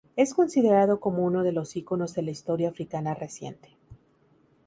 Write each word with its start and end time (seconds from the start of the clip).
Es 0.15 0.33
considerado 0.33 0.99
como 0.99 1.23
uno 1.23 1.43
de 1.43 1.51
los 1.51 1.75
iconos 1.75 2.15
de 2.15 2.23
la 2.23 2.31
historia 2.31 2.69
africana 2.69 3.13
reciente. 3.13 3.69